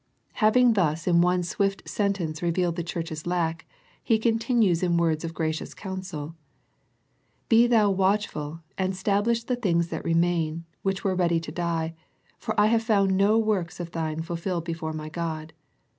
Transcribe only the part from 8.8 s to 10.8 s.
stablish the things that remain,